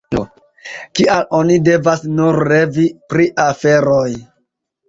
[0.99, 4.09] Kial oni devas nur revi pri aferoj?